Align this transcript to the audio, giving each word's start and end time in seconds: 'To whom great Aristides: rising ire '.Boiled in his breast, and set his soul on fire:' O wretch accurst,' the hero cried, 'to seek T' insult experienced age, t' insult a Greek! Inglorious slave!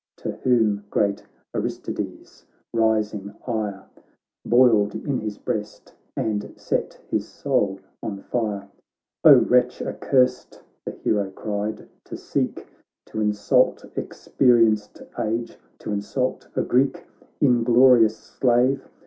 'To 0.23 0.31
whom 0.31 0.83
great 0.89 1.23
Aristides: 1.53 2.47
rising 2.73 3.35
ire 3.45 3.85
'.Boiled 4.43 4.95
in 4.95 5.19
his 5.19 5.37
breast, 5.37 5.93
and 6.17 6.55
set 6.57 6.99
his 7.11 7.27
soul 7.27 7.79
on 8.01 8.17
fire:' 8.17 8.67
O 9.23 9.33
wretch 9.35 9.79
accurst,' 9.79 10.59
the 10.87 10.91
hero 10.93 11.29
cried, 11.29 11.87
'to 12.05 12.17
seek 12.17 12.67
T' 13.05 13.19
insult 13.19 13.85
experienced 13.95 15.03
age, 15.19 15.59
t' 15.77 15.91
insult 15.91 16.47
a 16.55 16.63
Greek! 16.63 17.05
Inglorious 17.39 18.17
slave! 18.17 18.87